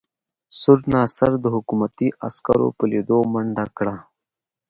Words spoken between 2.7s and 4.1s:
په لیدو منډه کړه.